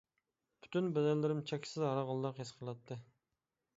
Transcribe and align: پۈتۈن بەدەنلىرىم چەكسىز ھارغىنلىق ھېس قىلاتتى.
پۈتۈن 0.63 0.87
بەدەنلىرىم 0.95 1.43
چەكسىز 1.51 1.85
ھارغىنلىق 1.91 2.41
ھېس 2.43 2.55
قىلاتتى. 2.63 2.99